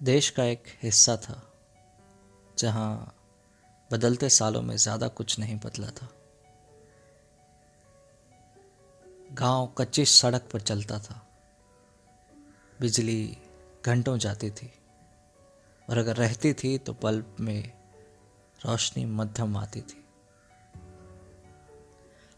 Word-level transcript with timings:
देश 0.00 0.28
का 0.30 0.44
एक 0.44 0.64
हिस्सा 0.82 1.16
था, 1.16 1.42
जहाँ 2.58 3.14
बदलते 3.90 4.28
सालों 4.28 4.62
में 4.62 4.76
ज़्यादा 4.76 5.08
कुछ 5.08 5.38
नहीं 5.38 5.56
बदला 5.56 5.86
था। 5.92 6.08
गाँव 9.32 9.66
कच्ची 9.78 10.04
सड़क 10.04 10.48
पर 10.52 10.60
चलता 10.60 10.98
था। 10.98 11.20
बिजली 12.80 13.36
घंटों 13.86 14.16
जाती 14.18 14.50
थी, 14.50 14.70
और 15.88 15.98
अगर 15.98 16.16
रहती 16.16 16.52
थी 16.54 16.76
तो 16.78 16.96
बल्ब 17.02 17.36
में 17.40 17.72
रोशनी 18.60 19.04
मध्यम 19.06 19.56
आती 19.56 19.80
थी। 19.82 20.04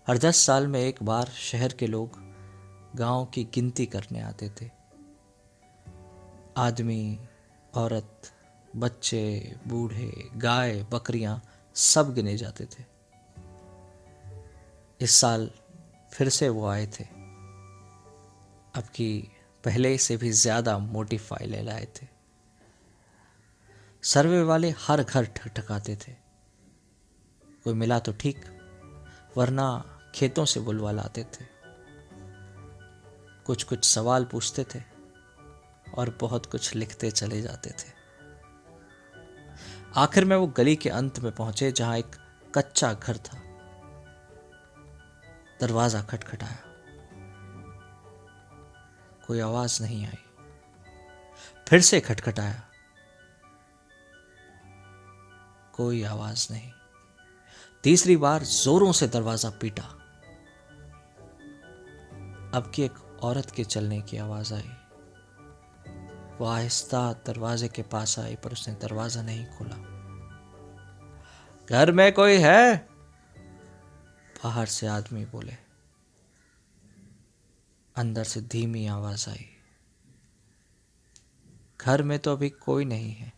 हर 0.06 0.18
दस 0.18 0.36
साल 0.36 0.66
में 0.66 0.80
एक 0.80 1.02
बार 1.02 1.28
शहर 1.40 1.72
के 1.72 1.86
लोग 1.86 2.20
गाँव 2.96 3.24
की 3.24 3.44
गिनती 3.54 3.86
करने 3.86 4.20
आते 4.20 4.48
थे। 4.60 4.70
आदमी 6.56 7.18
औरत, 7.74 8.32
बच्चे, 8.76 9.56
बूढ़े, 9.66 10.30
गाय, 10.36 10.86
बकरियाँ 10.92 11.42
सब 11.74 12.14
गिने 12.14 12.36
जाते 12.36 12.64
थे। 12.64 12.84
इस 15.00 15.10
साल 15.10 15.50
फिर 16.12 16.28
से 16.28 16.48
वो 16.48 16.66
आए 16.66 16.86
थे। 16.86 17.04
अब 18.74 18.82
की 18.94 19.30
पहले 19.64 19.98
से 19.98 20.16
भी 20.16 20.30
ज़्यादा 20.30 20.78
मोटी 20.78 21.18
फाइलें 21.18 21.62
लाए 21.62 21.88
थे। 21.96 22.06
सर्वे 24.02 24.42
वाले 24.42 24.70
हर 24.70 25.02
घर 25.02 25.24
ठकठकाते 25.24 25.96
थे। 25.96 26.12
कोई 27.64 27.74
मिला 27.74 27.98
तो 27.98 28.12
ठीक, 28.12 28.44
वरना 29.36 29.84
खेतों 30.14 30.44
से 30.44 30.60
बुलवा 30.60 30.92
लाते 30.92 31.24
थे। 31.24 31.44
कुछ 33.46 33.62
कुछ 33.64 33.84
सवाल 33.84 34.24
पूछते 34.24 34.64
थे। 34.64 34.91
और 35.94 36.18
बहुत 36.20 36.46
कुछ 36.46 36.74
लिखते 36.74 37.10
चले 37.10 37.42
जाते 37.42 37.70
थे। 37.70 38.02
आखिर 39.96 40.24
में 40.24 40.36
वो 40.36 40.46
गली 40.46 40.76
के 40.76 40.88
अंत 40.88 41.18
में 41.18 41.32
पहुँचे 41.32 41.72
जहाँ 41.72 41.98
एक 41.98 42.16
कच्चा 42.54 42.92
घर 42.92 43.16
था। 43.16 43.38
दरवाज़ा 45.60 46.02
खटखटाया। 46.02 46.58
कोई 49.26 49.40
आवाज़ 49.40 49.82
नहीं 49.82 50.06
आई। 50.06 50.24
फिर 51.68 51.80
से 51.80 52.00
खटखटाया। 52.00 52.62
कोई 55.72 56.02
आवाज़ 56.02 56.52
नहीं। 56.52 56.72
तीसरी 57.84 58.16
बार 58.16 58.42
जोरों 58.42 58.92
से 58.92 59.08
दरवाज़ा 59.08 59.50
पीटा। 59.50 59.82
अब 62.54 62.72
की 62.74 62.82
एक 62.82 63.20
औरत 63.22 63.50
के 63.50 63.64
चलने 63.64 64.00
की 64.00 64.16
आवाज़ 64.16 64.54
आई। 64.54 64.70
वो 66.42 66.48
आहिस्ता 66.48 67.12
दरवाजे 67.12 67.68
के 67.68 67.82
पास 67.82 68.18
आई, 68.18 68.36
पर 68.36 68.52
उसने 68.52 68.74
दरवाज़ा 68.74 69.22
नहीं 69.22 69.46
खोला। 69.46 69.76
घर 71.70 71.92
में 71.92 72.12
कोई 72.12 72.36
है? 72.36 72.88
बाहर 74.44 74.66
से 74.66 74.86
आदमी 74.86 75.24
बोले। 75.24 75.56
अंदर 77.96 78.24
से 78.24 78.40
धीमी 78.40 78.86
आवाज़ 78.86 79.30
आई। 79.30 79.46
घर 81.80 82.02
में 82.02 82.18
तो 82.18 82.32
अभी 82.32 82.50
कोई 82.50 82.84
नहीं 82.84 83.14
है। 83.14 83.32